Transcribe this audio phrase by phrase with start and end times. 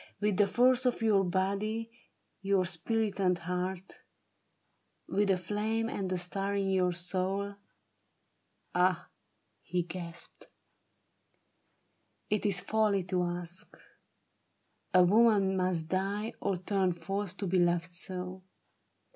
[0.20, 1.92] —With the force of your body,
[2.40, 4.00] your spirit, and heart?
[5.06, 7.54] With a flame and a star in your soul?
[8.74, 9.08] Ah!"
[9.62, 10.46] he gasped,"
[12.28, 13.76] It is folly to ask:
[14.92, 18.42] a woman must die Or turn false to be loved so.